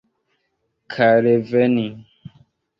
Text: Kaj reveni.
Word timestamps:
Kaj 0.95 1.11
reveni. 1.27 1.87